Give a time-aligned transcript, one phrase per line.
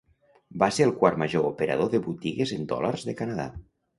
[0.63, 3.49] Va ser el quart major operador de botigues en dòlars de Canadà.